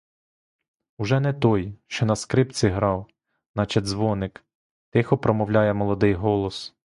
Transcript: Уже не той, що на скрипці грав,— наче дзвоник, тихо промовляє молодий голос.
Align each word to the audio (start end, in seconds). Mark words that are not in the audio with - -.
Уже 0.97 1.19
не 1.19 1.33
той, 1.33 1.77
що 1.87 2.05
на 2.05 2.15
скрипці 2.15 2.67
грав,— 2.67 3.07
наче 3.55 3.81
дзвоник, 3.81 4.43
тихо 4.89 5.17
промовляє 5.17 5.73
молодий 5.73 6.13
голос. 6.13 6.73